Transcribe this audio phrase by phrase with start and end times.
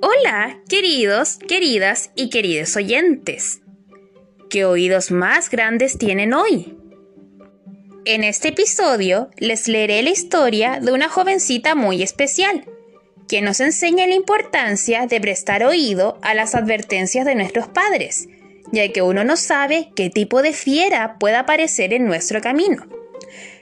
[0.00, 3.62] Hola, queridos, queridas y queridos oyentes.
[4.48, 6.78] ¿Qué oídos más grandes tienen hoy?
[8.04, 12.64] En este episodio les leeré la historia de una jovencita muy especial,
[13.26, 18.28] que nos enseña la importancia de prestar oído a las advertencias de nuestros padres,
[18.70, 22.86] ya que uno no sabe qué tipo de fiera pueda aparecer en nuestro camino.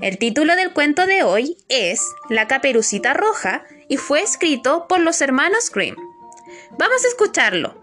[0.00, 5.20] El título del cuento de hoy es La caperucita roja y fue escrito por los
[5.20, 5.96] hermanos Grimm.
[6.78, 7.80] Vamos a escucharlo.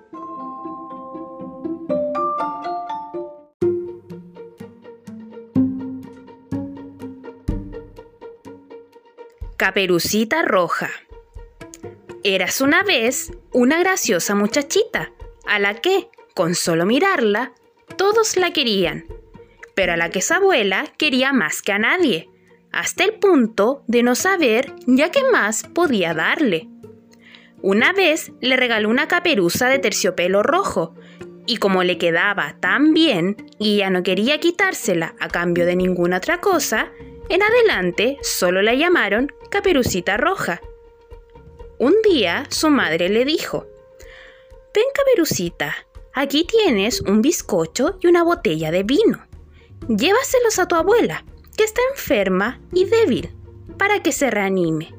[9.58, 10.90] Caperucita Roja.
[12.24, 15.12] Eras una vez una graciosa muchachita,
[15.48, 17.54] a la que, con solo mirarla,
[17.96, 19.06] todos la querían,
[19.74, 22.30] pero a la que su abuela quería más que a nadie,
[22.72, 26.68] hasta el punto de no saber ya qué más podía darle.
[27.68, 30.96] Una vez le regaló una caperuza de terciopelo rojo,
[31.46, 36.20] y como le quedaba tan bien y ya no quería quitársela a cambio de ninguna
[36.20, 36.94] otra cosa,
[37.28, 40.62] en adelante solo la llamaron Caperucita Roja.
[41.78, 43.68] Un día su madre le dijo,
[44.74, 45.76] Ven Caperucita,
[46.14, 49.28] aquí tienes un bizcocho y una botella de vino.
[49.90, 51.26] Llévaselos a tu abuela,
[51.58, 53.36] que está enferma y débil,
[53.78, 54.96] para que se reanime.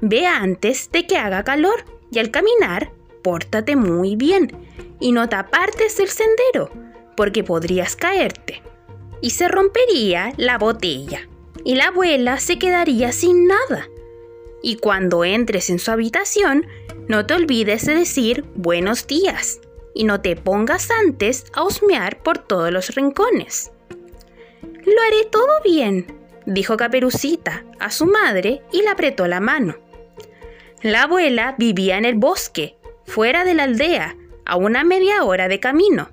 [0.00, 2.92] Ve antes de que haga calor y al caminar,
[3.22, 4.52] pórtate muy bien
[5.00, 6.70] y no te apartes del sendero,
[7.16, 8.62] porque podrías caerte.
[9.20, 11.28] Y se rompería la botella
[11.64, 13.88] y la abuela se quedaría sin nada.
[14.62, 16.66] Y cuando entres en su habitación,
[17.08, 19.60] no te olvides de decir buenos días
[19.94, 23.72] y no te pongas antes a husmear por todos los rincones.
[24.62, 26.06] Lo haré todo bien,
[26.46, 29.76] dijo Caperucita a su madre y le apretó la mano.
[30.82, 35.58] La abuela vivía en el bosque, fuera de la aldea, a una media hora de
[35.58, 36.10] camino.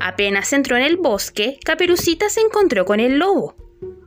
[0.00, 3.54] Apenas entró en el bosque, Caperucita se encontró con el lobo,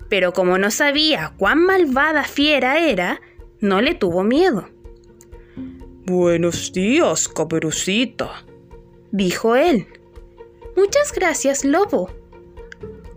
[0.09, 3.21] pero como no sabía cuán malvada fiera era,
[3.61, 4.67] no le tuvo miedo.
[6.05, 8.43] Buenos días, Caperucita,
[9.11, 9.87] dijo él.
[10.75, 12.09] Muchas gracias, lobo.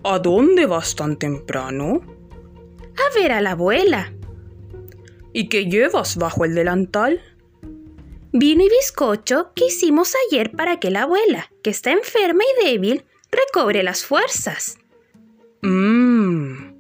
[0.05, 2.01] ¿A dónde vas tan temprano?
[2.97, 4.14] A ver a la abuela.
[5.35, 7.21] ¿Y qué llevas bajo el delantal?
[8.33, 13.05] Vino y bizcocho que hicimos ayer para que la abuela, que está enferma y débil,
[13.33, 14.79] recobre las fuerzas.
[15.61, 16.75] Mmm.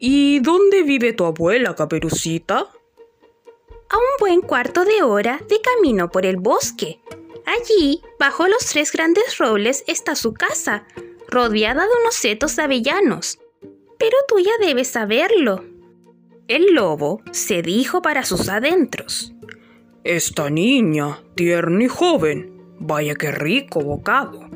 [0.00, 2.58] ¿Y dónde vive tu abuela, Caperucita?
[2.58, 7.00] A un buen cuarto de hora de camino por el bosque.
[7.46, 10.88] Allí, bajo los tres grandes robles, está su casa,
[11.28, 13.38] rodeada de unos setos de avellanos.
[13.96, 15.75] Pero tú ya debes saberlo.
[16.48, 19.34] El lobo se dijo para sus adentros.
[20.04, 24.48] Esta niña, tierna y joven, vaya que rico bocado.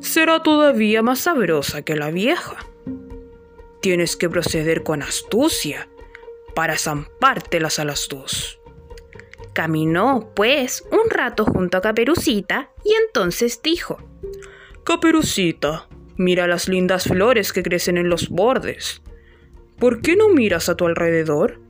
[0.00, 2.56] Será todavía más sabrosa que la vieja.
[3.80, 5.88] Tienes que proceder con astucia
[6.54, 8.60] para zampártelas a las dos.
[9.54, 13.98] Caminó, pues, un rato junto a Caperucita y entonces dijo,
[14.84, 19.02] Caperucita, mira las lindas flores que crecen en los bordes.
[19.78, 21.60] ¿Por qué no miras a tu alrededor?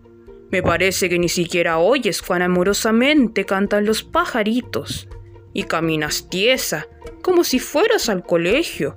[0.50, 5.08] Me parece que ni siquiera oyes cuán amorosamente cantan los pajaritos
[5.52, 6.88] y caminas tiesa,
[7.22, 8.94] como si fueras al colegio.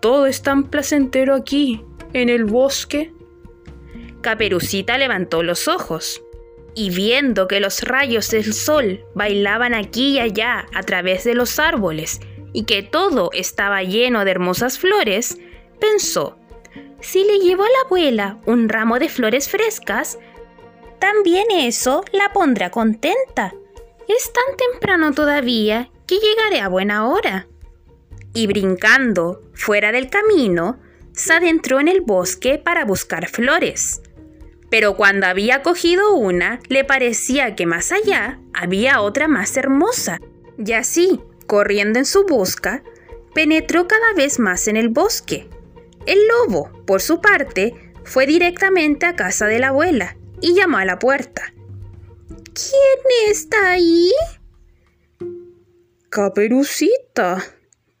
[0.00, 3.12] Todo es tan placentero aquí, en el bosque?
[4.20, 6.22] Caperucita levantó los ojos
[6.74, 11.58] y viendo que los rayos del sol bailaban aquí y allá a través de los
[11.58, 12.20] árboles
[12.52, 15.38] y que todo estaba lleno de hermosas flores,
[15.80, 16.37] pensó,
[17.00, 20.18] si le llevo a la abuela un ramo de flores frescas,
[20.98, 23.54] también eso la pondrá contenta.
[24.08, 27.46] Es tan temprano todavía que llegaré a buena hora.
[28.34, 30.78] Y brincando fuera del camino,
[31.12, 34.02] se adentró en el bosque para buscar flores.
[34.70, 40.20] Pero cuando había cogido una, le parecía que más allá había otra más hermosa.
[40.58, 42.82] Y así, corriendo en su busca,
[43.34, 45.48] penetró cada vez más en el bosque.
[46.08, 50.86] El lobo, por su parte, fue directamente a casa de la abuela y llamó a
[50.86, 51.52] la puerta.
[52.54, 54.10] ¿Quién está ahí?
[56.08, 57.44] Caperucita,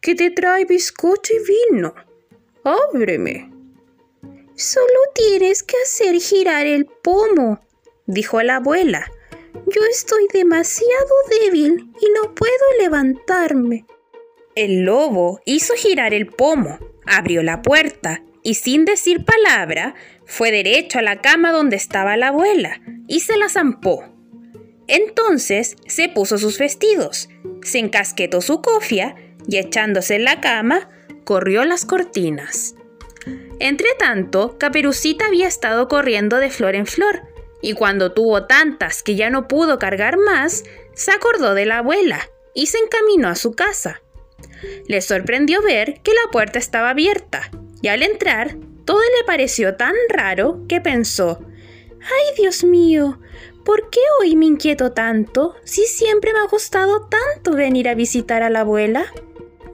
[0.00, 1.94] que te trae bizcocho y vino.
[2.64, 3.52] Ábreme.
[4.56, 7.60] Solo tienes que hacer girar el pomo,
[8.06, 9.04] dijo la abuela.
[9.66, 13.84] Yo estoy demasiado débil y no puedo levantarme.
[14.58, 19.94] El lobo hizo girar el pomo, abrió la puerta y sin decir palabra
[20.26, 24.04] fue derecho a la cama donde estaba la abuela y se la zampó.
[24.88, 27.28] Entonces se puso sus vestidos,
[27.62, 29.14] se encasquetó su cofia
[29.46, 30.90] y echándose en la cama,
[31.22, 32.74] corrió las cortinas.
[33.60, 37.22] Entretanto, Caperucita había estado corriendo de flor en flor,
[37.62, 40.64] y cuando tuvo tantas que ya no pudo cargar más,
[40.94, 44.02] se acordó de la abuela y se encaminó a su casa.
[44.86, 47.50] Le sorprendió ver que la puerta estaba abierta,
[47.80, 51.40] y al entrar, todo le pareció tan raro que pensó,
[52.00, 53.20] ¡Ay, Dios mío!
[53.64, 58.42] ¿Por qué hoy me inquieto tanto si siempre me ha gustado tanto venir a visitar
[58.42, 59.04] a la abuela?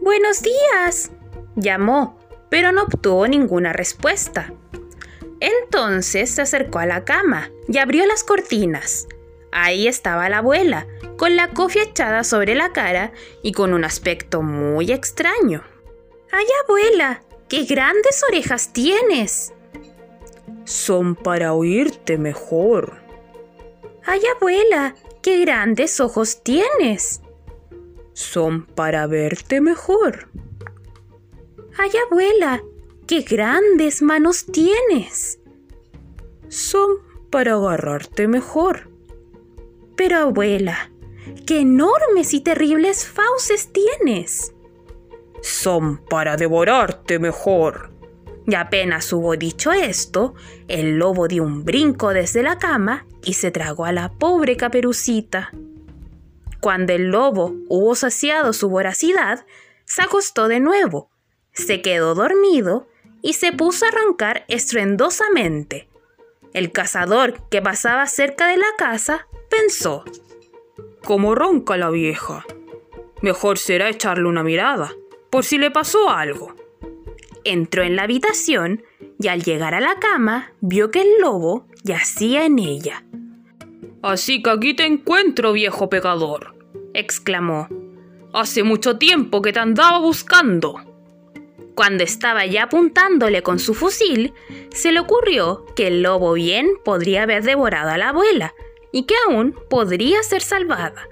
[0.01, 1.13] Buenos días,
[1.55, 2.19] llamó,
[2.51, 4.53] pero no obtuvo ninguna respuesta.
[5.39, 9.07] Entonces se acercó a la cama y abrió las cortinas.
[9.57, 14.43] Ahí estaba la abuela, con la cofia echada sobre la cara y con un aspecto
[14.43, 15.63] muy extraño.
[16.33, 17.23] ¡Ay, abuela!
[17.49, 19.53] ¡Qué grandes orejas tienes!
[20.65, 22.95] Son para oírte mejor.
[24.05, 24.97] ¡Ay, abuela!
[25.23, 27.21] ¡Qué grandes ojos tienes!
[28.13, 30.31] Son para verte mejor.
[31.79, 32.61] ¡Ay, abuela!
[33.07, 35.39] ¡Qué grandes manos tienes!
[36.49, 36.97] Son
[37.31, 38.94] para agarrarte mejor.
[39.97, 40.91] Pero abuela,
[41.47, 44.55] qué enormes y terribles fauces tienes.
[45.43, 47.91] Son para devorarte mejor.
[48.47, 50.35] Y apenas hubo dicho esto,
[50.69, 55.51] el lobo dio un brinco desde la cama y se tragó a la pobre caperucita.
[56.61, 59.47] Cuando el lobo hubo saciado su voracidad,
[59.85, 61.11] se acostó de nuevo,
[61.53, 62.89] se quedó dormido
[63.23, 65.89] y se puso a roncar estruendosamente.
[66.53, 69.27] El cazador que pasaba cerca de la casa
[69.59, 70.05] pensó,
[71.05, 72.45] Como ronca la vieja.
[73.21, 74.93] Mejor será echarle una mirada,
[75.31, 76.55] por si le pasó algo.
[77.45, 78.83] Entró en la habitación
[79.21, 83.05] y al llegar a la cama vio que el lobo yacía en ella.
[84.03, 86.55] Así que aquí te encuentro, viejo pecador,
[86.93, 87.69] exclamó.
[88.33, 90.77] Hace mucho tiempo que te andaba buscando.
[91.75, 94.33] Cuando estaba ya apuntándole con su fusil,
[94.73, 98.55] se le ocurrió que el lobo bien podría haber devorado a la abuela
[98.95, 101.09] y que aún podría ser salvada.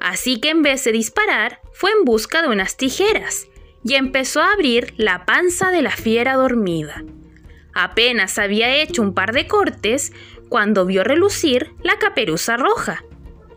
[0.00, 3.46] Así que en vez de disparar, fue en busca de unas tijeras
[3.84, 7.04] y empezó a abrir la panza de la fiera dormida.
[7.72, 10.12] Apenas había hecho un par de cortes
[10.48, 13.04] cuando vio relucir la caperuza roja.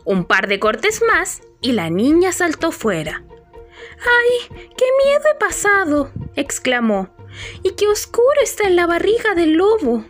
[0.04, 3.24] Un par de cortes más y la niña saltó fuera.
[3.98, 6.12] ¡Ay, qué miedo he pasado!
[6.36, 7.12] exclamó.
[7.64, 10.04] ¡Y qué oscuro está en la barriga del lobo!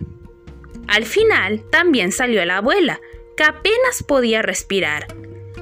[0.86, 3.00] Al final también salió la abuela,
[3.38, 5.06] que apenas podía respirar.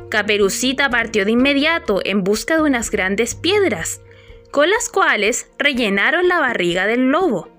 [0.09, 4.01] Caperucita partió de inmediato en busca de unas grandes piedras,
[4.51, 7.51] con las cuales rellenaron la barriga del lobo.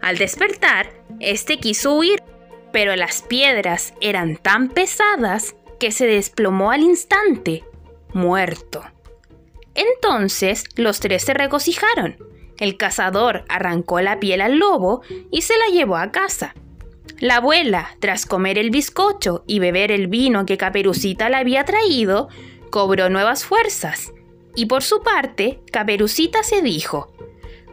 [0.00, 0.90] Al despertar,
[1.20, 2.24] este quiso huir,
[2.72, 7.62] pero las piedras eran tan pesadas que se desplomó al instante,
[8.12, 8.82] muerto.
[9.76, 12.16] Entonces los tres se regocijaron.
[12.58, 16.56] El cazador arrancó la piel al lobo y se la llevó a casa.
[17.18, 22.28] La abuela, tras comer el bizcocho y beber el vino que Caperucita le había traído,
[22.70, 24.12] cobró nuevas fuerzas.
[24.54, 27.12] Y por su parte, Caperucita se dijo,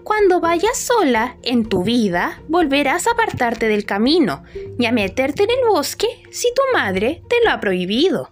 [0.04, 4.44] Cuando vayas sola en tu vida, volverás a apartarte del camino
[4.80, 8.32] y a meterte en el bosque si tu madre te lo ha prohibido.